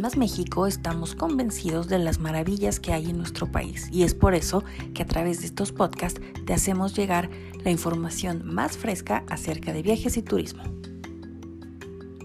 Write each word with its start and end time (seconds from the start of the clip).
Más 0.00 0.16
México 0.16 0.66
estamos 0.66 1.14
convencidos 1.14 1.88
de 1.88 1.98
las 1.98 2.18
maravillas 2.18 2.80
que 2.80 2.92
hay 2.92 3.10
en 3.10 3.16
nuestro 3.16 3.50
país 3.50 3.88
y 3.92 4.02
es 4.02 4.14
por 4.14 4.34
eso 4.34 4.62
que 4.94 5.02
a 5.02 5.06
través 5.06 5.40
de 5.40 5.46
estos 5.46 5.72
podcasts 5.72 6.20
te 6.44 6.52
hacemos 6.52 6.94
llegar 6.94 7.30
la 7.64 7.70
información 7.70 8.42
más 8.44 8.76
fresca 8.76 9.24
acerca 9.28 9.72
de 9.72 9.82
viajes 9.82 10.16
y 10.16 10.22
turismo. 10.22 10.64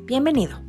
Bienvenido. 0.06 0.60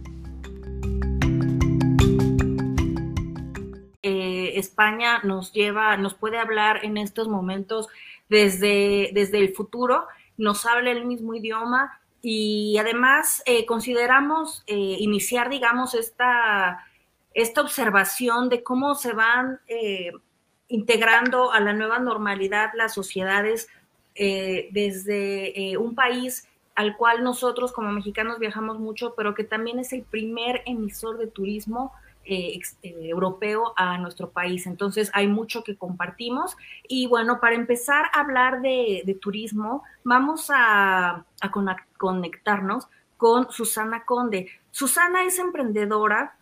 Eh, 4.03 4.53
España 4.59 5.21
nos 5.25 5.53
lleva, 5.53 5.97
nos 5.97 6.15
puede 6.15 6.39
hablar 6.39 6.85
en 6.85 6.99
estos 6.99 7.27
momentos 7.27 7.89
desde, 8.29 9.11
desde 9.13 9.39
el 9.39 9.55
futuro, 9.55 10.07
nos 10.37 10.67
habla 10.67 10.93
el 10.93 11.05
mismo 11.05 11.35
idioma 11.35 12.01
y 12.21 12.79
además 12.79 13.43
eh, 13.47 13.67
consideramos 13.67 14.63
eh, 14.69 14.77
iniciar, 15.01 15.51
digamos, 15.51 15.95
esta, 15.95 16.87
esta 17.35 17.61
observación 17.61 18.49
de 18.49 18.63
cómo 18.63 18.95
se 18.95 19.13
van 19.13 19.61
eh, 19.69 20.13
integrando 20.69 21.53
a 21.53 21.61
la 21.61 21.73
nueva 21.73 21.99
normalidad 21.99 22.71
las 22.75 22.95
sociedades 22.95 23.69
desde 24.15 25.79
un 25.79 25.95
país 25.95 26.47
al 26.75 26.97
cual 26.97 27.23
nosotros 27.23 27.73
como 27.73 27.93
mexicanos 27.93 28.39
viajamos 28.39 28.79
mucho, 28.79 29.15
pero 29.17 29.35
que 29.35 29.45
también 29.45 29.79
es 29.79 29.93
el 29.93 30.03
primer 30.03 30.63
emisor 30.67 31.19
de 31.19 31.27
turismo 31.27 31.93
eh, 32.25 32.61
eh, 32.83 32.95
europeo 33.09 33.75
a 33.77 33.99
nuestro 33.99 34.31
país. 34.31 34.67
Entonces 34.67 35.11
hay 35.13 35.27
mucho 35.27 35.65
que 35.65 35.77
compartimos. 35.77 36.57
Y 36.89 37.07
bueno, 37.09 37.41
para 37.41 37.57
empezar 37.57 38.07
a 38.13 38.21
hablar 38.21 38.63
de, 38.63 39.19
turismo, 39.21 39.83
vamos 40.05 40.51
a, 40.55 41.25
conectarnos 41.99 42.87
con 43.17 43.51
Susana 43.51 44.05
Conde. 44.05 44.49
Susana 44.71 45.25
es 45.25 45.39
emprendedora, 45.39 46.37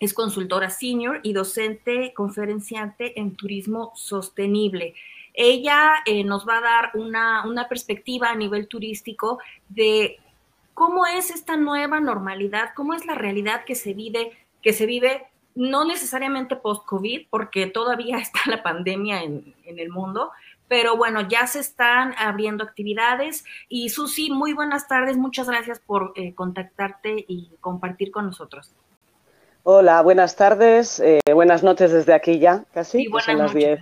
es 0.00 0.14
consultora 0.14 0.70
senior 0.70 1.20
y 1.22 1.32
docente 1.32 2.12
conferenciante 2.14 3.18
en 3.20 3.36
turismo 3.36 3.92
sostenible. 3.94 4.94
Ella 5.32 5.94
eh, 6.06 6.24
nos 6.24 6.46
va 6.46 6.58
a 6.58 6.62
dar 6.62 6.90
una, 6.94 7.46
una 7.46 7.68
perspectiva 7.68 8.30
a 8.30 8.36
nivel 8.36 8.68
turístico 8.68 9.38
de 9.68 10.18
cómo 10.74 11.06
es 11.06 11.30
esta 11.30 11.56
nueva 11.56 12.00
normalidad, 12.00 12.70
cómo 12.74 12.94
es 12.94 13.06
la 13.06 13.14
realidad 13.14 13.64
que 13.64 13.74
se 13.74 13.94
vive 13.94 14.32
que 14.64 14.72
se 14.72 14.86
vive 14.86 15.28
no 15.54 15.84
necesariamente 15.84 16.56
post-COVID, 16.56 17.28
porque 17.30 17.66
todavía 17.66 18.18
está 18.18 18.40
la 18.46 18.62
pandemia 18.62 19.22
en, 19.22 19.54
el 19.64 19.90
mundo, 19.90 20.32
pero 20.68 20.96
bueno, 20.96 21.28
ya 21.28 21.46
se 21.46 21.60
están 21.60 22.14
abriendo 22.18 22.64
actividades. 22.64 23.44
Y 23.68 23.90
Susi, 23.90 24.30
muy 24.30 24.54
buenas 24.54 24.88
tardes, 24.88 25.16
muchas 25.16 25.48
gracias 25.48 25.78
por 25.78 26.12
eh, 26.16 26.34
contactarte 26.34 27.24
y 27.28 27.50
compartir 27.60 28.10
con 28.10 28.26
nosotros. 28.26 28.72
Hola, 29.66 30.02
buenas 30.02 30.36
tardes, 30.36 31.00
eh, 31.00 31.20
buenas 31.32 31.62
noches 31.62 31.90
desde 31.90 32.12
aquí 32.12 32.38
ya, 32.38 32.66
casi, 32.74 33.06
son 33.24 33.38
las 33.38 33.54
10. 33.54 33.80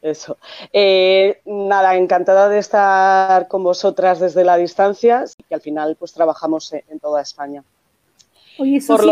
Eso. 0.00 0.38
Eh, 0.72 1.42
nada, 1.44 1.94
encantada 1.96 2.48
de 2.48 2.56
estar 2.56 3.46
con 3.46 3.62
vosotras 3.62 4.18
desde 4.18 4.44
la 4.44 4.56
distancia 4.56 5.24
que 5.46 5.54
al 5.54 5.60
final 5.60 5.96
pues 5.98 6.14
trabajamos 6.14 6.72
en 6.72 6.98
toda 7.00 7.20
España. 7.20 7.62
Oye, 8.58 8.80
Susi, 8.80 9.10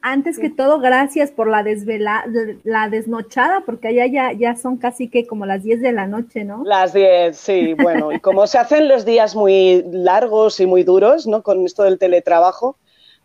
antes 0.00 0.38
que 0.38 0.48
todo, 0.48 0.80
gracias 0.80 1.30
por 1.30 1.46
la 1.46 1.62
desvela, 1.62 2.24
la 2.64 2.88
desnochada, 2.88 3.62
porque 3.66 3.88
allá 3.88 4.06
ya, 4.06 4.32
ya 4.32 4.56
son 4.56 4.78
casi 4.78 5.08
que 5.08 5.26
como 5.26 5.44
las 5.44 5.62
10 5.62 5.82
de 5.82 5.92
la 5.92 6.06
noche, 6.06 6.42
¿no? 6.42 6.62
Las 6.64 6.94
10, 6.94 7.36
sí, 7.36 7.74
bueno, 7.74 8.12
y 8.12 8.20
como 8.20 8.46
se 8.46 8.56
hacen 8.56 8.88
los 8.88 9.04
días 9.04 9.36
muy 9.36 9.84
largos 9.92 10.58
y 10.58 10.64
muy 10.64 10.84
duros, 10.84 11.26
¿no? 11.26 11.42
Con 11.42 11.66
esto 11.66 11.82
del 11.82 11.98
teletrabajo, 11.98 12.76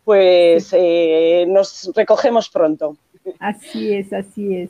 pues 0.06 0.70
eh, 0.72 1.46
nos 1.50 1.92
recogemos 1.96 2.48
pronto. 2.48 2.96
Así 3.40 3.94
es, 3.94 4.14
así 4.14 4.56
es. 4.56 4.70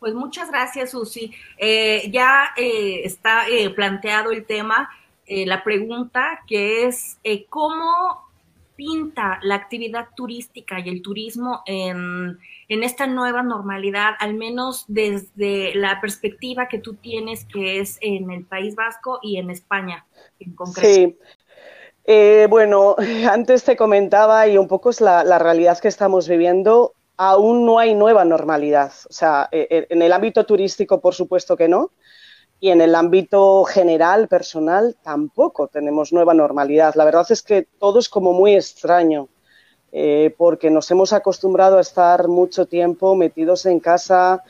Pues 0.00 0.14
muchas 0.14 0.50
gracias, 0.50 0.90
Susi. 0.90 1.32
Eh, 1.58 2.10
ya 2.10 2.52
eh, 2.56 3.02
está 3.04 3.44
planteado 3.76 4.32
el 4.32 4.44
tema, 4.44 4.90
la 5.28 5.62
pregunta, 5.62 6.40
que 6.48 6.86
es 6.86 7.18
cómo 7.48 8.22
pinta 8.74 9.38
la 9.42 9.54
actividad 9.54 10.08
turística 10.16 10.80
y 10.80 10.88
el 10.88 11.02
turismo 11.02 11.62
en, 11.66 12.38
esta 12.68 13.06
nueva 13.06 13.42
normalidad, 13.42 14.14
al 14.18 14.34
menos 14.34 14.86
desde 14.88 15.74
la 15.74 16.00
perspectiva 16.00 16.68
que 16.68 16.78
tú 16.78 16.94
tienes, 16.94 17.44
que 17.44 17.80
es 17.80 17.98
en 18.00 18.30
el 18.30 18.44
País 18.44 18.74
Vasco 18.74 19.20
y 19.22 19.36
en 19.36 19.50
España 19.50 20.04
en 20.40 20.54
concreto? 20.54 20.88
Sí. 20.88 21.16
Eh, 22.04 22.46
bueno, 22.50 22.96
antes 23.30 23.64
te 23.64 23.76
comentaba 23.76 24.46
y 24.48 24.58
un 24.58 24.68
poco 24.68 24.90
es 24.90 25.00
la, 25.00 25.38
realidad 25.38 25.78
que 25.78 25.88
estamos 25.88 26.28
viviendo. 26.28 26.94
Aún 27.16 27.66
no 27.66 27.78
hay 27.78 27.94
nueva 27.94 28.24
normalidad. 28.24 28.92
O 29.08 29.12
sea, 29.12 29.48
eh, 29.52 29.66
eh, 29.70 29.86
en 29.90 30.02
el 30.02 30.12
ámbito 30.12 30.44
turístico, 30.44 31.00
por 31.00 31.14
supuesto 31.14 31.56
que 31.56 31.68
no 31.68 31.90
y 32.62 32.70
en 32.70 32.80
el 32.80 32.94
ámbito 32.94 33.64
general, 33.64 34.28
personal, 34.28 34.94
tampoco 35.02 35.66
tenemos 35.66 36.12
nueva 36.12 36.32
normalidad. 36.32 36.94
La 36.94 37.04
verdad 37.04 37.26
es 37.28 37.42
que 37.42 37.66
todo 37.80 37.98
es 37.98 38.08
como 38.08 38.32
muy 38.32 38.54
extraño, 38.54 39.26
eh, 39.90 40.32
porque 40.38 40.70
nos 40.70 40.88
hemos 40.92 41.12
acostumbrado 41.12 41.78
a 41.78 41.80
estar 41.80 42.28
mucho 42.28 42.66
tiempo 42.66 43.16
metidos 43.16 43.66
en 43.66 43.80
casa, 43.80 44.44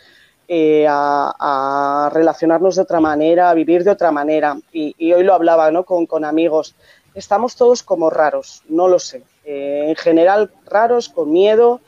eh, 0.46 0.84
a, 0.86 2.10
relacionarnos 2.12 2.76
de 2.76 2.82
otra 2.82 3.00
manera, 3.00 3.48
a 3.48 3.54
vivir 3.54 3.82
de 3.82 3.92
otra 3.92 4.12
manera. 4.12 4.58
Y, 4.74 5.10
hoy 5.14 5.24
lo 5.24 5.32
hablaba 5.32 5.70
¿no? 5.70 5.86
con, 5.86 6.22
amigos. 6.26 6.74
Estamos 7.14 7.56
todos 7.56 7.82
como 7.82 8.10
raros, 8.10 8.62
no 8.68 8.88
lo 8.88 8.98
sé. 8.98 9.22
Eh, 9.44 9.86
en 9.88 9.96
general 9.96 10.50
raros, 10.64 11.08
con 11.08 11.30
miedo, 11.30 11.80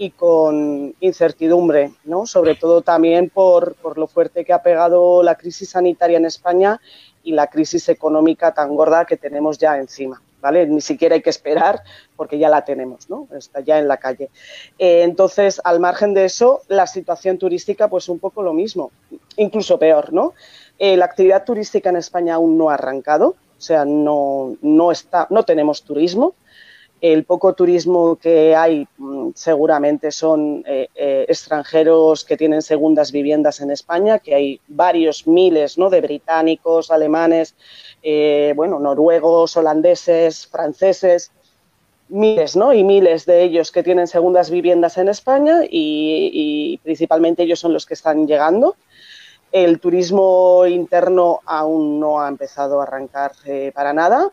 y 0.00 0.12
con 0.12 0.94
incertidumbre, 1.00 1.92
¿no? 2.04 2.24
sobre 2.24 2.54
todo 2.54 2.80
también 2.80 3.28
por, 3.28 3.74
por, 3.74 3.98
lo 3.98 4.06
fuerte 4.06 4.46
que 4.46 4.54
ha 4.54 4.62
pegado 4.62 5.22
la 5.22 5.34
crisis 5.34 5.68
sanitaria 5.68 6.16
en 6.16 6.24
España 6.24 6.80
y 7.22 7.32
la 7.32 7.48
crisis 7.48 7.86
económica 7.90 8.54
tan 8.54 8.74
gorda 8.74 9.04
que 9.04 9.18
tenemos 9.18 9.58
ya 9.58 9.76
encima. 9.76 10.22
¿Vale? 10.40 10.66
Ni 10.66 10.80
siquiera 10.80 11.16
hay 11.16 11.20
que 11.20 11.28
esperar 11.28 11.82
porque 12.16 12.38
ya 12.38 12.48
la 12.48 12.64
tenemos, 12.64 13.10
¿no? 13.10 13.28
Está 13.36 13.60
ya 13.60 13.78
en 13.78 13.86
la 13.86 13.98
calle. 13.98 14.30
Eh, 14.78 15.02
entonces, 15.02 15.60
al 15.64 15.80
margen 15.80 16.14
de 16.14 16.24
eso, 16.24 16.62
la 16.68 16.86
situación 16.86 17.36
turística, 17.36 17.88
pues 17.88 18.08
un 18.08 18.18
poco 18.18 18.42
lo 18.42 18.54
mismo, 18.54 18.90
incluso 19.36 19.78
peor, 19.78 20.14
¿no? 20.14 20.32
Eh, 20.78 20.96
la 20.96 21.04
actividad 21.04 21.44
turística 21.44 21.90
en 21.90 21.96
España 21.96 22.36
aún 22.36 22.56
no 22.56 22.70
ha 22.70 22.74
arrancado, 22.74 23.36
o 23.60 23.62
sea, 23.62 23.84
no, 23.84 24.56
no, 24.62 24.90
está, 24.90 25.26
no 25.28 25.42
tenemos 25.42 25.82
turismo, 25.82 26.34
el 27.02 27.24
poco 27.24 27.52
turismo 27.52 28.16
que 28.16 28.56
hay 28.56 28.88
mm, 28.96 29.32
seguramente 29.34 30.10
son 30.10 30.64
eh, 30.66 30.88
eh, 30.94 31.26
extranjeros 31.28 32.24
que 32.24 32.38
tienen 32.38 32.62
segundas 32.62 33.12
viviendas 33.12 33.60
en 33.60 33.70
España, 33.70 34.18
que 34.18 34.34
hay 34.34 34.60
varios 34.66 35.26
miles 35.26 35.76
¿no? 35.76 35.90
de 35.90 36.00
británicos, 36.00 36.90
alemanes, 36.90 37.54
eh, 38.02 38.54
bueno, 38.56 38.78
noruegos, 38.78 39.58
holandeses, 39.58 40.46
franceses, 40.46 41.32
miles 42.08 42.56
¿no? 42.56 42.72
y 42.72 42.82
miles 42.82 43.26
de 43.26 43.42
ellos 43.42 43.72
que 43.72 43.82
tienen 43.82 44.06
segundas 44.06 44.50
viviendas 44.50 44.96
en 44.96 45.08
España 45.08 45.64
y, 45.64 46.30
y 46.32 46.78
principalmente 46.78 47.42
ellos 47.42 47.60
son 47.60 47.74
los 47.74 47.84
que 47.84 47.92
están 47.92 48.26
llegando. 48.26 48.76
El 49.52 49.80
turismo 49.80 50.64
interno 50.66 51.40
aún 51.44 51.98
no 51.98 52.20
ha 52.20 52.28
empezado 52.28 52.80
a 52.80 52.84
arrancar 52.84 53.32
para 53.74 53.92
nada, 53.92 54.30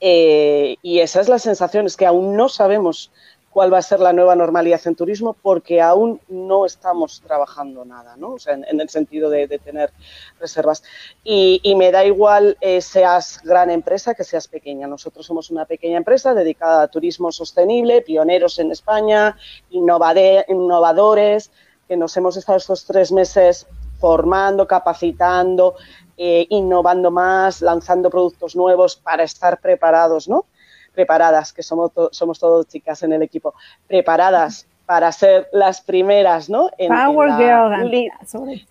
eh, 0.00 0.76
y 0.82 1.00
esa 1.00 1.20
es 1.20 1.28
la 1.28 1.38
sensación, 1.38 1.86
es 1.86 1.96
que 1.96 2.06
aún 2.06 2.36
no 2.36 2.48
sabemos 2.48 3.12
cuál 3.50 3.72
va 3.72 3.78
a 3.78 3.82
ser 3.82 4.00
la 4.00 4.12
nueva 4.12 4.36
normalidad 4.36 4.80
en 4.86 4.94
turismo 4.94 5.34
porque 5.34 5.82
aún 5.82 6.20
no 6.28 6.64
estamos 6.64 7.20
trabajando 7.20 7.84
nada, 7.84 8.16
¿no? 8.16 8.34
O 8.34 8.38
sea, 8.38 8.54
en, 8.54 8.80
el 8.80 8.88
sentido 8.88 9.28
de, 9.28 9.46
tener 9.58 9.90
reservas. 10.38 10.84
Y, 11.24 11.74
me 11.76 11.90
da 11.90 12.04
igual 12.04 12.56
eh, 12.60 12.80
seas 12.80 13.40
gran 13.42 13.70
empresa 13.70 14.14
que 14.14 14.24
seas 14.24 14.46
pequeña. 14.46 14.86
Nosotros 14.86 15.26
somos 15.26 15.50
una 15.50 15.64
pequeña 15.64 15.96
empresa 15.96 16.32
dedicada 16.32 16.82
a 16.82 16.88
turismo 16.88 17.32
sostenible, 17.32 18.02
pioneros 18.02 18.58
en 18.60 18.70
España, 18.70 19.36
innovadores, 19.70 21.50
que 21.88 21.96
nos 21.96 22.16
hemos 22.16 22.36
estado 22.36 22.58
estos 22.58 22.84
tres 22.84 23.10
meses 23.10 23.66
formando, 24.00 24.66
capacitando, 24.66 25.74
eh, 26.16 26.46
innovando 26.48 27.10
más, 27.10 27.60
lanzando 27.60 28.10
productos 28.10 28.56
nuevos 28.56 28.96
para 28.96 29.22
estar 29.22 29.60
preparados, 29.60 30.28
¿no? 30.28 30.46
Preparadas, 30.92 31.52
que 31.52 31.62
somos, 31.62 31.92
somos 32.10 32.38
todos 32.38 32.66
chicas 32.66 33.02
en 33.02 33.12
el 33.12 33.22
equipo, 33.22 33.54
preparadas 33.86 34.66
para 34.86 35.12
ser 35.12 35.48
las 35.52 35.82
primeras, 35.82 36.50
¿no? 36.50 36.70
En, 36.78 36.88
Power 36.88 37.28
la, 37.28 37.84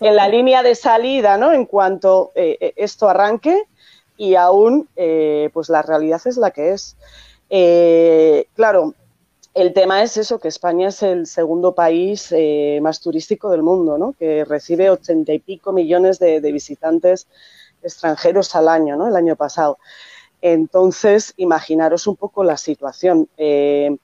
en 0.00 0.16
la 0.16 0.28
línea 0.28 0.62
de 0.62 0.74
salida, 0.74 1.38
¿no? 1.38 1.52
En 1.52 1.64
cuanto 1.64 2.32
eh, 2.34 2.58
eh, 2.60 2.72
esto 2.76 3.08
arranque 3.08 3.62
y 4.18 4.34
aún, 4.34 4.86
pues 5.54 5.70
la 5.70 5.80
realidad 5.80 6.20
es 6.26 6.36
la 6.36 6.50
que 6.50 6.72
es. 6.72 6.94
claro, 8.54 8.94
el 9.54 9.72
tema 9.72 10.02
es 10.02 10.16
eso, 10.16 10.38
que 10.38 10.48
España 10.48 10.88
es 10.88 11.02
el 11.02 11.26
segundo 11.26 11.74
país 11.74 12.28
eh, 12.30 12.78
más 12.82 13.00
turístico 13.00 13.50
del 13.50 13.62
mundo, 13.62 13.98
¿no? 13.98 14.12
que 14.12 14.44
recibe 14.44 14.90
ochenta 14.90 15.32
y 15.32 15.40
pico 15.40 15.72
millones 15.72 16.18
de, 16.18 16.40
visitantes 16.40 17.26
extranjeros 17.82 18.54
al 18.54 18.68
año, 18.68 18.96
¿no? 18.96 19.08
el 19.08 19.16
año 19.16 19.36
pasado. 19.36 19.78
Entonces, 20.42 21.34
imaginaros 21.36 22.06
un 22.06 22.16
poco 22.16 22.44
la 22.44 22.56
situación. 22.56 23.28
Eh, 23.36 23.96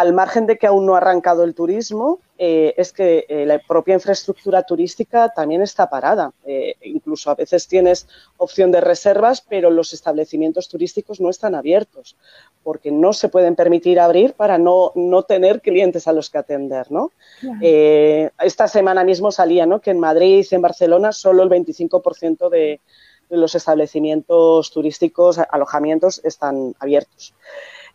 al 0.00 0.12
margen 0.12 0.46
de 0.46 0.58
que 0.58 0.66
aún 0.66 0.86
no 0.86 0.94
ha 0.94 0.98
arrancado 0.98 1.42
el 1.42 1.54
turismo, 1.54 2.20
eh, 2.38 2.72
es 2.76 2.92
que 2.92 3.26
eh, 3.28 3.44
la 3.44 3.58
propia 3.58 3.94
infraestructura 3.94 4.62
turística 4.62 5.28
también 5.30 5.60
está 5.60 5.90
parada. 5.90 6.32
Eh, 6.46 6.74
incluso 6.82 7.30
a 7.30 7.34
veces 7.34 7.66
tienes 7.66 8.06
opción 8.36 8.70
de 8.70 8.80
reservas, 8.80 9.40
pero 9.40 9.70
los 9.70 9.92
establecimientos 9.92 10.68
turísticos 10.68 11.20
no 11.20 11.30
están 11.30 11.56
abiertos, 11.56 12.16
porque 12.62 12.92
no 12.92 13.12
se 13.12 13.28
pueden 13.28 13.56
permitir 13.56 13.98
abrir 13.98 14.34
para 14.34 14.56
no, 14.56 14.92
tener 15.26 15.60
clientes 15.60 16.06
a 16.06 16.12
los 16.12 16.30
que 16.30 16.38
atender. 16.38 16.86
¿no? 16.90 17.10
esta 17.60 18.68
semana 18.68 19.02
mismo 19.02 19.32
salía 19.32 19.66
¿no? 19.66 19.80
que 19.80 19.90
en 19.90 19.98
Madrid 19.98 20.46
y 20.48 20.54
en 20.54 20.62
Barcelona 20.62 21.10
solo 21.12 21.42
el 21.42 21.50
25% 21.50 22.48
de, 22.50 22.80
de 23.28 23.36
los 23.36 23.54
establecimientos 23.54 24.70
turísticos, 24.70 25.38
alojamientos, 25.38 26.20
están 26.24 26.74
abiertos. 26.78 27.34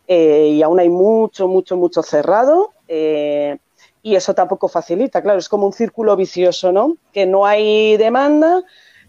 Eh, 0.06 0.48
y 0.54 0.62
aún 0.62 0.80
hay 0.80 0.88
mucho, 0.88 1.48
mucho, 1.48 1.76
mucho 1.76 2.02
cerrado. 2.02 2.72
Eh, 2.88 3.58
y 4.02 4.16
eso 4.16 4.34
tampoco 4.34 4.68
facilita, 4.68 5.22
claro, 5.22 5.38
es 5.38 5.48
como 5.48 5.66
un 5.66 5.72
círculo 5.72 6.14
vicioso, 6.14 6.72
¿no? 6.72 6.96
Que 7.12 7.24
no 7.24 7.46
hay 7.46 7.96
demanda, 7.96 8.62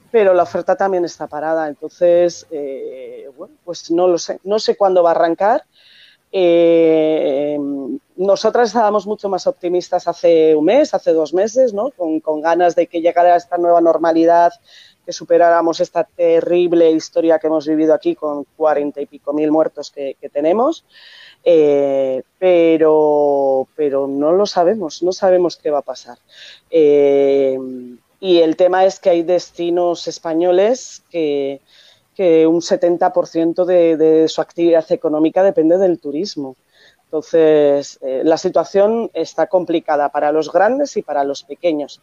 pero 0.09 0.33
la 0.33 0.43
oferta 0.43 0.77
también 0.77 1.03
está 1.03 1.27
parada. 1.27 1.67
Entonces, 1.67 2.47
eh, 2.49 3.29
bueno, 3.37 3.55
pues 3.65 3.91
no 3.91 4.07
lo 4.07 4.17
sé, 4.17 4.39
no 4.45 4.57
sé 4.57 4.77
cuándo 4.77 5.03
va 5.03 5.09
a 5.09 5.15
arrancar. 5.15 5.65
nosotras 8.15 8.69
estábamos 8.69 9.05
mucho 9.05 9.27
más 9.27 9.47
optimistas 9.47 10.07
hace 10.07 10.55
un 10.55 10.65
mes, 10.65 10.93
hace 10.93 11.11
dos 11.11 11.33
meses, 11.33 11.73
¿no? 11.73 11.91
Con, 11.91 12.21
con 12.21 12.41
ganas 12.41 12.75
de 12.75 12.87
que 12.87 13.01
llegara 13.01 13.35
esta 13.35 13.57
nueva 13.57 13.81
normalidad 13.81 14.53
que 15.05 15.13
superáramos 15.13 15.79
esta 15.79 16.03
terrible 16.03 16.89
historia 16.91 17.39
que 17.39 17.47
hemos 17.47 17.67
vivido 17.67 17.93
aquí 17.93 18.15
con 18.15 18.45
cuarenta 18.57 19.01
y 19.01 19.05
pico 19.05 19.33
mil 19.33 19.51
muertos 19.51 19.91
que, 19.91 20.17
tenemos. 20.33 20.85
Eh, 21.43 22.23
pero, 22.39 23.67
pero 23.75 24.07
no 24.07 24.31
lo 24.31 24.45
sabemos, 24.47 25.03
no 25.03 25.11
sabemos 25.11 25.57
qué 25.57 25.69
va 25.69 25.79
a 25.79 25.83
pasar. 25.83 26.17
Eh, 26.71 27.57
y 28.19 28.39
el 28.39 28.55
tema 28.55 28.85
es 28.85 28.99
que 28.99 29.11
hay 29.11 29.23
destinos 29.23 30.07
españoles 30.07 31.03
que, 31.11 31.61
un 32.17 32.61
70% 32.61 33.65
de, 33.65 33.97
de 33.97 34.27
su 34.29 34.39
actividad 34.41 34.89
económica 34.91 35.43
depende 35.43 35.77
del 35.77 35.99
turismo. 35.99 36.55
Entonces, 37.15 37.97
eh, 38.01 38.23
la 38.25 38.35
situación 38.35 39.09
está 39.13 39.47
complicada 39.47 40.09
para 40.09 40.33
los 40.33 40.51
grandes 40.51 40.97
y 40.97 41.01
para 41.01 41.23
los 41.23 41.43
pequeños, 41.43 42.01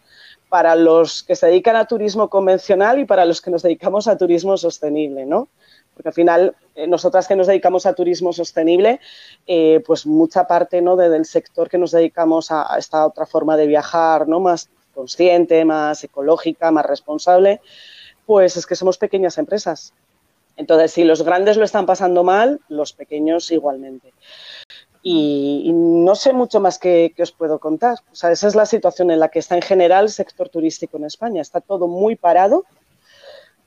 para 0.48 0.74
los 0.74 1.22
que 1.22 1.36
se 1.36 1.48
dedican 1.48 1.76
a 1.76 1.84
turismo 1.84 2.30
convencional 2.30 2.98
y 2.98 3.04
para 3.04 3.26
los 3.26 3.42
que 3.42 3.50
nos 3.50 3.62
dedicamos 3.62 4.08
a 4.08 4.16
turismo 4.16 4.56
sostenible, 4.56 5.26
¿no? 5.26 5.48
Porque 5.92 6.08
al 6.08 6.14
final, 6.14 6.56
eh, 6.74 6.86
nosotras 6.86 7.28
que 7.28 7.36
nos 7.36 7.46
dedicamos 7.46 7.84
a 7.84 7.92
turismo 7.92 8.32
sostenible, 8.32 9.00
eh, 9.46 9.82
pues 9.86 10.06
mucha 10.06 10.46
parte 10.46 10.80
¿no? 10.80 10.96
del 10.96 11.26
sector 11.26 11.68
que 11.68 11.76
nos 11.76 11.90
dedicamos 11.90 12.50
a, 12.50 12.64
esta 12.78 13.04
otra 13.04 13.26
forma 13.26 13.58
de 13.58 13.66
viajar, 13.66 14.26
¿no? 14.26 14.40
Más 14.40 14.70
consciente, 14.94 15.66
más 15.66 16.02
ecológica, 16.04 16.70
más 16.70 16.86
responsable, 16.86 17.60
pues 18.24 18.56
es 18.56 18.64
que 18.64 18.76
somos 18.76 18.96
pequeñas 18.96 19.36
empresas. 19.36 19.92
Entonces, 20.56 20.92
si 20.92 21.04
los 21.04 21.22
grandes 21.22 21.58
lo 21.58 21.64
están 21.64 21.84
pasando 21.84 22.24
mal, 22.24 22.60
los 22.68 22.94
pequeños 22.94 23.50
igualmente. 23.50 24.14
Y, 25.02 25.70
no 25.74 26.14
sé 26.14 26.32
mucho 26.32 26.60
más 26.60 26.78
que, 26.78 27.12
os 27.18 27.32
puedo 27.32 27.58
contar. 27.58 27.98
O 28.12 28.14
sea, 28.14 28.30
esa 28.30 28.46
es 28.46 28.54
la 28.54 28.66
situación 28.66 29.10
en 29.10 29.18
la 29.18 29.28
que 29.28 29.40
está 29.40 29.56
en 29.56 29.62
general 29.62 30.04
el 30.04 30.10
sector 30.10 30.48
turístico 30.48 30.96
en 30.96 31.04
España. 31.04 31.42
Está 31.42 31.60
todo 31.60 31.88
muy 31.88 32.14
parado, 32.14 32.64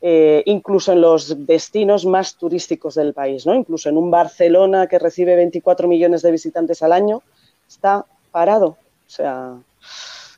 eh, 0.01 0.43
incluso 0.45 0.93
en 0.93 1.01
los 1.01 1.45
destinos 1.45 2.05
más 2.05 2.35
turísticos 2.35 2.95
del 2.95 3.13
país, 3.13 3.45
¿no? 3.45 3.53
Incluso 3.53 3.89
en 3.89 3.97
un 3.97 4.09
Barcelona 4.11 4.87
que 4.87 4.99
recibe 4.99 5.35
24 5.35 5.87
millones 5.87 6.21
de 6.21 6.31
visitantes 6.31 6.81
al 6.81 6.93
año, 6.93 7.21
está 7.67 8.05
parado. 8.31 8.77
O 9.07 9.09
sea, 9.09 9.55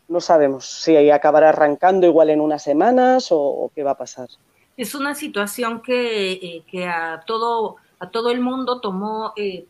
no 0.07 0.21
sabemos 0.21 0.65
si 0.65 0.95
acabará 1.09 1.49
arrancando 1.49 2.07
igual 2.07 2.29
en 2.29 2.41
unas 2.41 2.63
semanas 2.63 3.27
o, 3.31 3.71
qué 3.75 3.83
va 3.83 3.91
a 3.91 3.97
pasar. 3.97 4.29
Es 4.77 4.95
una 4.95 5.15
situación 5.15 5.81
que, 5.81 6.63
eh, 6.71 6.85
a, 6.85 7.23
todo, 7.25 7.77
a 7.99 8.09
todo 8.09 8.31
el 8.31 8.39
mundo 8.39 8.79
tomó 8.79 9.33
eh, 9.35 9.65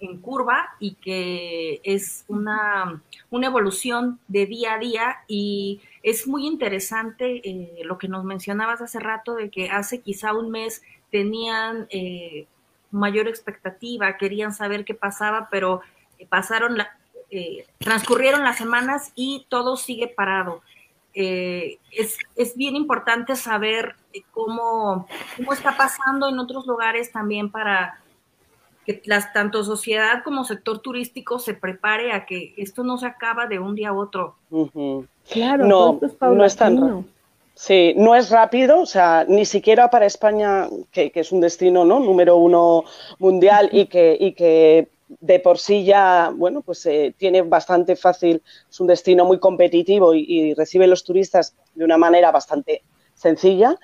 en 0.00 0.18
curva 0.20 0.74
y 0.78 0.94
que 0.94 1.80
es 1.82 2.24
una, 2.28 3.02
una 3.30 3.46
evolución 3.46 4.18
de 4.28 4.46
día 4.46 4.74
a 4.74 4.78
día 4.78 5.16
y 5.26 5.80
es 6.02 6.26
muy 6.26 6.46
interesante 6.46 7.40
eh, 7.48 7.82
lo 7.84 7.98
que 7.98 8.08
nos 8.08 8.24
mencionabas 8.24 8.80
hace 8.80 9.00
rato 9.00 9.34
de 9.34 9.50
que 9.50 9.70
hace 9.70 10.00
quizá 10.00 10.32
un 10.32 10.50
mes 10.50 10.82
tenían 11.10 11.86
eh, 11.90 12.46
mayor 12.90 13.28
expectativa, 13.28 14.16
querían 14.16 14.52
saber 14.52 14.84
qué 14.84 14.94
pasaba, 14.94 15.48
pero 15.50 15.80
eh, 16.18 16.26
pasaron 16.26 16.76
la, 16.78 16.96
transcurrieron 17.78 18.44
las 18.44 18.56
semanas 18.56 19.12
y 19.14 19.46
todo 19.48 19.76
sigue 19.76 20.08
parado. 20.08 20.62
es, 21.12 22.16
es, 22.36 22.56
bien 22.56 22.76
importante 22.76 23.34
saber 23.34 23.96
cómo, 24.30 25.08
cómo 25.36 25.52
está 25.52 25.76
pasando 25.76 26.28
en 26.28 26.38
otros 26.38 26.66
lugares 26.66 27.10
también 27.10 27.50
para 27.50 28.00
que 28.88 29.02
las, 29.04 29.34
tanto 29.34 29.62
sociedad 29.64 30.22
como 30.24 30.44
sector 30.44 30.78
turístico 30.78 31.38
se 31.38 31.52
prepare 31.52 32.12
a 32.12 32.24
que 32.24 32.54
esto 32.56 32.84
no 32.84 32.96
se 32.96 33.04
acaba 33.04 33.46
de 33.46 33.58
un 33.58 33.74
día 33.74 33.90
a 33.90 33.92
otro. 33.92 34.36
Claro, 35.30 35.66
no, 35.66 36.00
no 36.20 36.44
es 36.44 36.56
tan 36.56 37.06
Sí, 37.54 37.92
no 37.96 38.14
es 38.14 38.30
rápido, 38.30 38.80
o 38.80 38.86
sea, 38.86 39.26
ni 39.28 39.44
siquiera 39.44 39.90
para 39.90 40.06
España, 40.06 40.68
que, 40.92 41.10
es 41.12 41.32
un 41.32 41.40
destino 41.40 41.84
¿no? 41.84 41.98
número 41.98 42.36
uno 42.36 42.84
mundial 43.18 43.68
y 43.72 43.86
que, 43.86 44.16
y 44.18 44.32
que 44.32 44.88
de 45.20 45.40
por 45.40 45.58
sí 45.58 45.84
ya, 45.84 46.32
bueno, 46.34 46.62
pues 46.62 46.86
eh, 46.86 47.14
tiene 47.18 47.42
bastante 47.42 47.96
fácil, 47.96 48.42
es 48.70 48.80
un 48.80 48.86
destino 48.86 49.24
muy 49.24 49.38
competitivo 49.38 50.14
y, 50.14 50.24
y, 50.26 50.54
recibe 50.54 50.86
los 50.86 51.02
turistas 51.04 51.54
de 51.74 51.84
una 51.84 51.98
manera 51.98 52.30
bastante 52.30 52.82
sencilla, 53.18 53.76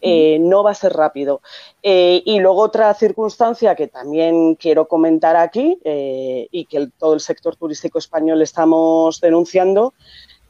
eh, 0.00 0.38
no 0.40 0.62
va 0.62 0.72
a 0.72 0.74
ser 0.74 0.92
rápido. 0.94 1.40
Eh, 1.82 2.22
y 2.24 2.40
luego 2.40 2.62
otra 2.62 2.92
circunstancia 2.94 3.74
que 3.74 3.86
también 3.86 4.54
quiero 4.56 4.88
comentar 4.88 5.36
aquí 5.36 5.78
eh, 5.84 6.48
y 6.50 6.64
que 6.64 6.88
todo 6.98 7.14
el 7.14 7.20
sector 7.20 7.56
turístico 7.56 7.98
español 7.98 8.42
estamos 8.42 9.20
denunciando, 9.20 9.94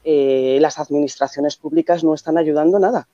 las 0.01 0.79
administraciones 0.79 1.55
públicas 1.55 2.03
no 2.03 2.15
están 2.15 2.39
ayudando 2.39 2.79
nada. 2.79 3.07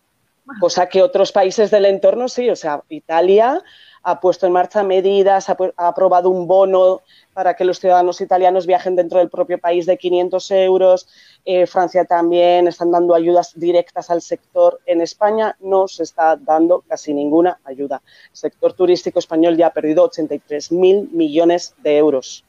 Cosa 0.62 0.88
que 0.88 1.02
otros 1.02 1.34
países 1.34 1.70
del 1.70 1.86
entorno 1.86 2.30
sí, 2.30 2.50
o 2.50 2.56
sea, 2.56 2.84
Italia 2.88 3.62
ha 4.08 4.20
puesto 4.20 4.46
en 4.46 4.54
marcha 4.54 4.84
medidas, 4.84 5.50
ha, 5.50 5.58
aprobado 5.78 6.30
un 6.30 6.48
bono 6.48 7.02
para 7.34 7.56
que 7.56 7.66
los 7.66 7.80
ciudadanos 7.80 8.22
italianos 8.22 8.68
viajen 8.68 8.96
dentro 8.96 9.18
del 9.18 9.30
propio 9.30 9.58
país 9.58 9.88
de 9.88 9.98
500 9.98 10.52
euros. 10.52 11.08
Eh, 11.44 11.66
Francia 11.66 12.06
también 12.06 12.68
están 12.68 12.92
dando 12.92 13.16
ayudas 13.16 13.60
directas 13.60 14.12
al 14.12 14.22
sector. 14.22 14.80
En 14.86 15.02
España 15.02 15.58
no 15.60 15.88
se 15.88 16.04
está 16.04 16.36
dando 16.36 16.84
casi 16.88 17.16
ninguna 17.16 17.60
ayuda. 17.66 18.04
El 18.30 18.38
sector 18.38 18.74
turístico 18.74 19.18
español 19.18 19.58
ya 19.58 19.68
ha 19.68 19.74
perdido 19.74 20.04
83 20.04 20.72
mil 20.72 21.10
millones 21.12 21.74
de 21.82 21.98
euros. 21.98 22.46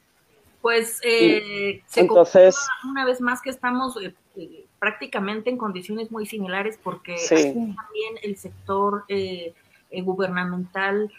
Pues 0.61 0.99
eh, 1.03 1.81
se 1.87 2.01
entonces 2.01 2.55
una 2.87 3.05
vez 3.05 3.19
más 3.19 3.41
que 3.41 3.49
estamos 3.49 3.95
eh, 4.01 4.13
eh, 4.35 4.65
prácticamente 4.77 5.49
en 5.49 5.57
condiciones 5.57 6.11
muy 6.11 6.27
similares 6.27 6.77
porque 6.83 7.15
también 7.29 8.15
el 8.21 8.37
sector 8.37 9.05
gubernamental 9.91 11.11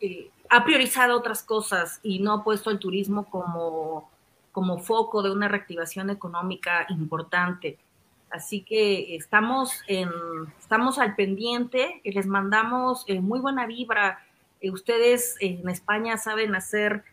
eh, 0.00 0.30
ha 0.50 0.64
priorizado 0.64 1.16
otras 1.16 1.42
cosas 1.42 2.00
y 2.02 2.20
no 2.20 2.32
ha 2.32 2.44
puesto 2.44 2.70
el 2.70 2.78
turismo 2.78 3.24
como, 3.28 4.10
como 4.52 4.78
foco 4.78 5.22
de 5.22 5.30
una 5.30 5.48
reactivación 5.48 6.10
económica 6.10 6.86
importante. 6.88 7.78
Así 8.30 8.62
que 8.62 9.16
estamos, 9.16 9.72
en, 9.86 10.10
estamos 10.58 10.98
al 10.98 11.14
pendiente, 11.16 12.00
les 12.04 12.26
mandamos 12.26 13.04
eh, 13.06 13.20
muy 13.20 13.40
buena 13.40 13.66
vibra. 13.66 14.24
Eh, 14.60 14.70
ustedes 14.70 15.36
en 15.40 15.68
España 15.68 16.16
saben 16.16 16.54
hacer 16.54 17.04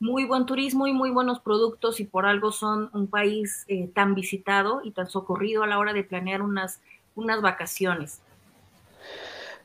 muy 0.00 0.26
buen 0.26 0.44
turismo 0.44 0.86
y 0.86 0.92
muy 0.92 1.10
buenos 1.10 1.40
productos 1.40 1.98
y 2.00 2.04
por 2.04 2.26
algo 2.26 2.52
son 2.52 2.90
un 2.92 3.06
país 3.06 3.66
tan 3.94 4.14
visitado 4.14 4.82
y 4.84 4.90
tan 4.90 5.08
socorrido 5.08 5.62
a 5.62 5.66
la 5.66 5.78
hora 5.78 5.94
de 5.94 6.04
planear 6.04 6.42
unas, 6.42 6.82
unas 7.14 7.40
vacaciones. 7.40 8.20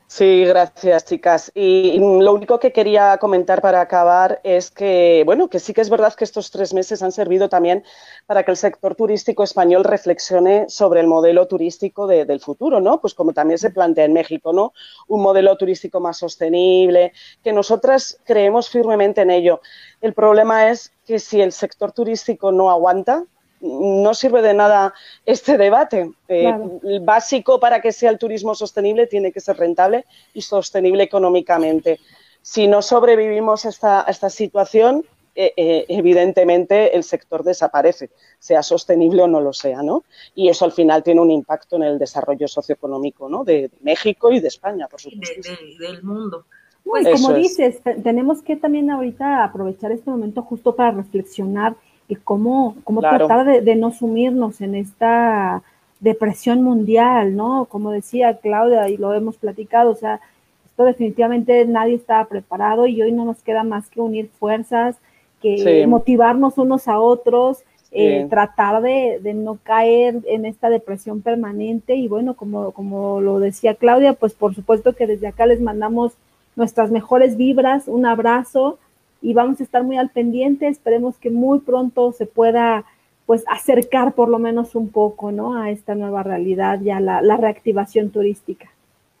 Sí, 0.08 0.44
gracias, 0.44 1.04
chicas. 1.04 1.50
Y 1.52 1.98
lo 1.98 2.32
único 2.32 2.60
que 2.60 2.72
quería 2.72 3.18
comentar 3.18 3.60
para 3.60 3.80
acabar 3.80 4.40
es 4.44 4.70
que, 4.70 5.24
bueno, 5.26 5.48
que 5.48 5.58
sí 5.58 5.74
que 5.74 5.80
es 5.80 5.90
verdad 5.90 6.14
que 6.14 6.22
estos 6.22 6.52
tres 6.52 6.72
meses 6.72 7.02
han 7.02 7.10
servido 7.10 7.48
también 7.48 7.82
para 8.24 8.44
que 8.44 8.52
el 8.52 8.56
sector 8.56 8.94
turístico 8.94 9.42
español 9.42 9.82
reflexione 9.82 10.66
sobre 10.68 11.00
el 11.00 11.08
modelo 11.08 11.48
turístico 11.48 12.06
del 12.06 12.40
futuro, 12.40 12.80
¿no? 12.80 13.00
Pues 13.00 13.14
como 13.14 13.32
también 13.32 13.58
se 13.58 13.70
plantea 13.70 14.04
en 14.04 14.12
México, 14.12 14.52
¿no? 14.52 14.72
Un 15.08 15.22
modelo 15.22 15.56
turístico 15.56 15.98
más 15.98 16.18
sostenible, 16.18 17.12
que 17.42 17.52
nosotras 17.52 18.20
creemos 18.24 18.70
firmemente 18.70 19.22
en 19.22 19.30
ello. 19.32 19.60
El 20.00 20.14
problema 20.14 20.70
es 20.70 20.92
que 21.04 21.18
si 21.18 21.40
el 21.40 21.50
sector 21.50 21.90
turístico 21.90 22.52
no 22.52 22.70
aguanta, 22.70 23.24
no 23.60 24.14
sirve 24.14 24.42
de 24.42 24.54
nada 24.54 24.94
este 25.24 25.56
debate. 25.56 26.10
Eh, 26.28 26.52
el 26.82 27.00
básico 27.00 27.58
para 27.60 27.80
que 27.80 27.92
sea 27.92 28.10
el 28.10 28.18
turismo 28.18 28.54
sostenible 28.54 29.06
tiene 29.06 29.32
que 29.32 29.40
ser 29.40 29.56
rentable 29.56 30.04
y 30.34 30.42
sostenible 30.42 31.02
económicamente. 31.02 32.00
Si 32.42 32.68
no 32.68 32.82
sobrevivimos 32.82 33.66
a 33.66 33.70
esta, 33.70 34.04
esta 34.08 34.30
situación, 34.30 35.04
eh, 35.34 35.52
eh, 35.56 35.84
evidentemente 35.88 36.96
el 36.96 37.02
sector 37.02 37.42
desaparece, 37.42 38.10
sea 38.38 38.62
sostenible 38.62 39.22
o 39.22 39.28
no 39.28 39.40
lo 39.40 39.52
sea, 39.52 39.82
¿no? 39.82 40.04
Y 40.34 40.48
eso 40.48 40.64
al 40.64 40.72
final 40.72 41.02
tiene 41.02 41.20
un 41.20 41.30
impacto 41.30 41.76
en 41.76 41.82
el 41.82 41.98
desarrollo 41.98 42.48
socioeconómico, 42.48 43.28
¿no? 43.28 43.44
De, 43.44 43.70
México 43.80 44.32
y 44.32 44.40
de 44.40 44.48
España, 44.48 44.88
por 44.88 45.00
supuesto. 45.00 45.50
del 45.78 46.02
mundo. 46.02 46.46
Pues 46.84 47.20
como 47.20 47.34
dices, 47.34 47.80
tenemos 48.04 48.42
que 48.42 48.56
también 48.56 48.90
ahorita 48.90 49.42
aprovechar 49.42 49.90
este 49.90 50.08
momento 50.08 50.42
justo 50.42 50.76
para 50.76 50.92
reflexionar 50.92 51.76
y 52.08 52.16
cómo, 52.16 52.76
cómo 52.84 53.00
tratar 53.00 53.44
de, 53.44 53.60
de, 53.60 53.76
no 53.76 53.90
sumirnos 53.90 54.60
en 54.60 54.74
esta 54.74 55.62
depresión 56.00 56.62
mundial, 56.62 57.34
¿no? 57.34 57.66
Como 57.66 57.90
decía 57.90 58.38
Claudia 58.38 58.88
y 58.88 58.96
lo 58.96 59.12
hemos 59.14 59.36
platicado, 59.36 59.90
o 59.90 59.94
sea, 59.94 60.20
esto 60.66 60.84
definitivamente 60.84 61.64
nadie 61.66 61.94
estaba 61.94 62.26
preparado 62.26 62.86
y 62.86 63.00
hoy 63.00 63.12
no 63.12 63.24
nos 63.24 63.42
queda 63.42 63.64
más 63.64 63.88
que 63.88 64.00
unir 64.00 64.28
fuerzas, 64.38 64.96
que 65.40 65.86
motivarnos 65.86 66.58
unos 66.58 66.88
a 66.88 67.00
otros, 67.00 67.62
eh, 67.92 68.26
tratar 68.28 68.82
de, 68.82 69.20
de, 69.22 69.32
no 69.32 69.58
caer 69.62 70.16
en 70.26 70.44
esta 70.44 70.68
depresión 70.68 71.22
permanente. 71.22 71.94
Y 71.94 72.08
bueno, 72.08 72.34
como, 72.34 72.72
como 72.72 73.20
lo 73.20 73.38
decía 73.38 73.74
Claudia, 73.74 74.12
pues 74.12 74.34
por 74.34 74.54
supuesto 74.54 74.94
que 74.94 75.06
desde 75.06 75.28
acá 75.28 75.46
les 75.46 75.60
mandamos 75.60 76.12
nuestras 76.56 76.90
mejores 76.90 77.36
vibras, 77.36 77.88
un 77.88 78.04
abrazo 78.06 78.78
y 79.26 79.34
vamos 79.34 79.58
a 79.58 79.64
estar 79.64 79.82
muy 79.82 79.98
al 79.98 80.10
pendiente, 80.10 80.68
esperemos 80.68 81.18
que 81.18 81.30
muy 81.30 81.58
pronto 81.58 82.12
se 82.12 82.26
pueda 82.26 82.84
pues 83.26 83.42
acercar 83.48 84.12
por 84.12 84.28
lo 84.28 84.38
menos 84.38 84.76
un 84.76 84.88
poco, 84.88 85.32
¿no? 85.32 85.60
A 85.60 85.70
esta 85.70 85.96
nueva 85.96 86.22
realidad, 86.22 86.78
ya 86.80 87.00
la, 87.00 87.20
la 87.22 87.36
reactivación 87.36 88.10
turística. 88.10 88.70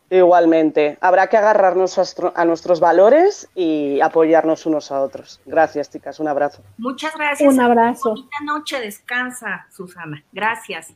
Igualmente, 0.08 0.96
habrá 1.00 1.26
que 1.26 1.36
agarrarnos 1.36 1.98
a, 1.98 2.44
nuestros 2.44 2.78
valores 2.78 3.48
y 3.56 4.00
apoyarnos 4.00 4.64
unos 4.64 4.92
a 4.92 5.02
otros. 5.02 5.40
Gracias, 5.44 5.90
chicas, 5.90 6.20
un 6.20 6.28
abrazo. 6.28 6.62
Muchas 6.78 7.12
gracias. 7.16 7.52
Un 7.52 7.60
abrazo. 7.60 8.10
Bonita 8.10 8.38
noche, 8.44 8.78
descansa, 8.78 9.66
Susana. 9.72 10.22
Gracias. 10.30 10.94